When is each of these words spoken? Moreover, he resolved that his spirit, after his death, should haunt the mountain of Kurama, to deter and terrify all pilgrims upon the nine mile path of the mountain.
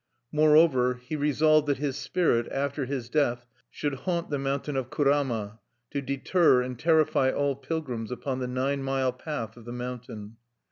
Moreover, 0.31 0.95
he 0.95 1.15
resolved 1.15 1.67
that 1.67 1.77
his 1.77 1.95
spirit, 1.95 2.47
after 2.51 2.85
his 2.85 3.07
death, 3.07 3.45
should 3.69 3.93
haunt 3.93 4.31
the 4.31 4.39
mountain 4.39 4.75
of 4.75 4.89
Kurama, 4.89 5.59
to 5.91 6.01
deter 6.01 6.63
and 6.63 6.79
terrify 6.79 7.29
all 7.29 7.55
pilgrims 7.55 8.11
upon 8.11 8.39
the 8.39 8.47
nine 8.47 8.81
mile 8.81 9.13
path 9.13 9.55
of 9.57 9.65
the 9.65 9.71
mountain. 9.71 10.37